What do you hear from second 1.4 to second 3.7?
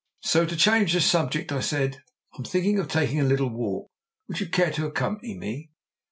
I said, "I'm thinking of taking a little